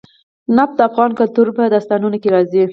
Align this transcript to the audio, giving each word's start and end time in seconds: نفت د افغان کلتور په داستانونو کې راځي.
نفت 0.57 0.73
د 0.77 0.81
افغان 0.89 1.11
کلتور 1.19 1.47
په 1.57 1.63
داستانونو 1.73 2.17
کې 2.21 2.29
راځي. 2.35 2.63